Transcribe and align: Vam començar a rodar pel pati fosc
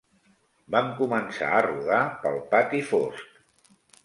Vam 0.75 0.87
començar 1.01 1.49
a 1.57 1.59
rodar 1.67 2.01
pel 2.25 2.41
pati 2.55 2.83
fosc 2.89 3.71